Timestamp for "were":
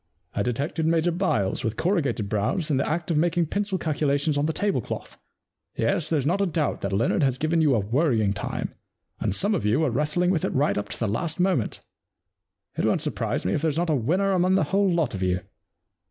9.81-9.91